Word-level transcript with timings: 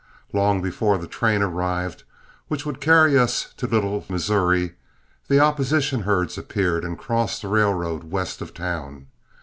Long 0.33 0.63
before 0.63 0.97
the 0.97 1.05
train 1.05 1.43
arrived 1.43 2.05
which 2.47 2.65
would 2.65 2.81
carry 2.81 3.19
us 3.19 3.53
to 3.57 3.67
Little 3.67 4.03
Missouri, 4.09 4.73
the 5.27 5.39
opposition 5.39 6.01
herds 6.01 6.39
appeared 6.39 6.83
and 6.83 6.97
crossed 6.97 7.43
the 7.43 7.47
railroad 7.49 8.05
west 8.05 8.41
of 8.41 8.51
town. 8.51 9.05